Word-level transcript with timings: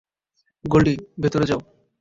গোল্ডি, 0.65 0.93
ভেতরে 1.21 1.45
যাও। 1.45 1.59